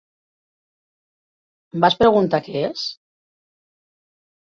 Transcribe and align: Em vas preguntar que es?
Em 1.77 1.87
vas 1.87 1.99
preguntar 2.01 2.43
que 2.49 2.67
es? 2.73 2.91